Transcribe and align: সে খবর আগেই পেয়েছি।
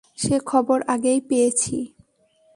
সে 0.17 0.35
খবর 0.45 0.79
আগেই 0.87 1.19
পেয়েছি। 1.21 1.77